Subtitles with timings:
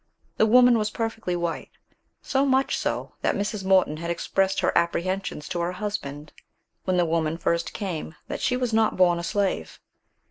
[0.37, 1.69] The woman was perfectly white;
[2.23, 3.63] so much so, that Mrs.
[3.63, 6.33] Morton had expressed her apprehensions to her husband,
[6.85, 9.79] when the woman first came, that she was not born a slave.